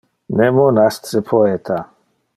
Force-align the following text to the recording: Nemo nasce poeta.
Nemo 0.39 0.63
nasce 0.77 1.21
poeta. 1.29 1.77